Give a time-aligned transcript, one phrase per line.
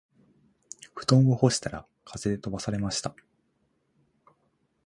[0.95, 3.13] 布団を干したら風で飛ばされました